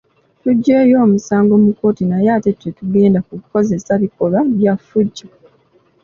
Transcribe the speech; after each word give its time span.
Tuggyeeyo 0.41 0.95
omusango 1.05 1.53
mu 1.63 1.69
kkooti 1.73 2.03
naye 2.11 2.29
ate 2.37 2.51
tetugenda 2.61 3.19
kukozesa 3.27 3.91
bikolwa 4.03 4.39
byaffujjo. 4.57 5.27